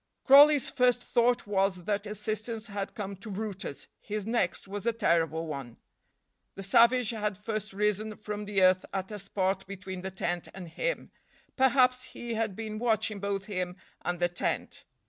[0.23, 5.45] Crawley's first thought was that assistance had come to brutus; his next was a terrible
[5.45, 5.77] one.
[6.55, 10.69] The savage had first risen from the earth at a spot between the tent and
[10.69, 11.11] him.
[11.55, 14.85] Perhaps he had been watching both him and the tent.